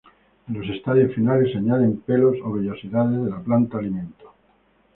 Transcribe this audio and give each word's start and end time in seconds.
En 0.49 0.57
los 0.57 0.67
estadios 0.75 1.13
finales 1.13 1.55
añaden 1.55 1.97
pelos 1.97 2.35
o 2.43 2.51
vellosidades 2.53 3.23
de 3.23 3.29
la 3.29 3.39
planta 3.39 3.77
alimento. 3.77 4.33